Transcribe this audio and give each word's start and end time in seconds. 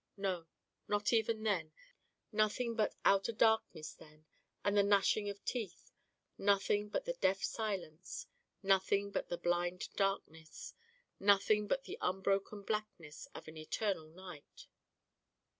No, 0.17 0.47
not 0.87 1.13
even 1.13 1.43
then, 1.43 1.73
nothing 2.31 2.73
but 2.75 2.95
outer 3.05 3.31
darkness 3.31 3.93
then 3.93 4.25
and 4.63 4.75
the 4.75 4.81
gnashing 4.81 5.29
of 5.29 5.45
teeth, 5.45 5.91
nothing 6.39 6.89
but 6.89 7.05
the 7.05 7.13
deaf 7.13 7.43
silence, 7.43 8.25
nothing 8.63 9.11
but 9.11 9.29
the 9.29 9.37
blind 9.37 9.89
darkness, 9.95 10.73
nothing 11.19 11.67
but 11.67 11.83
the 11.83 11.99
unbroken 12.01 12.63
blackness 12.63 13.27
of 13.35 13.47
an 13.47 13.57
eternal 13.57 14.07
night. 14.07 14.65